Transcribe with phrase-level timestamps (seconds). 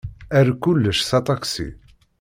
[0.37, 1.67] Err kullec s aṭaksi.